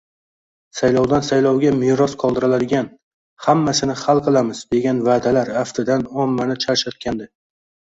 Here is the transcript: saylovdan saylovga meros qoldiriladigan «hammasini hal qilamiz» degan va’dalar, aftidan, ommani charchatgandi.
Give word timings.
saylovdan 0.77 1.25
saylovga 1.27 1.73
meros 1.81 2.15
qoldiriladigan 2.23 2.89
«hammasini 3.49 3.99
hal 4.05 4.23
qilamiz» 4.31 4.65
degan 4.75 5.05
va’dalar, 5.11 5.55
aftidan, 5.67 6.11
ommani 6.27 6.59
charchatgandi. 6.67 7.33